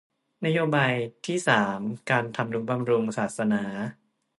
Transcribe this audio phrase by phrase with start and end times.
[0.45, 0.93] นโยบาย
[1.25, 3.63] ที่สามการทำนุบำรุงศาสนา